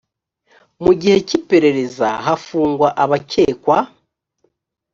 mu 0.83 0.91
gihe 1.01 1.17
cyiperereza 1.27 2.09
hafungwa 2.25 2.87
abakekwa 3.03 3.77